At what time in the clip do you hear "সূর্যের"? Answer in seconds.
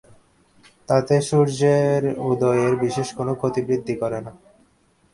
1.21-2.03